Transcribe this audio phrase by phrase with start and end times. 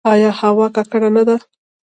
[0.11, 1.35] آیا هوا ککړه نه ده؟